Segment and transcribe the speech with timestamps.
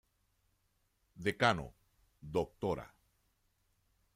[1.25, 1.67] Decano:
[2.19, 2.85] Dra.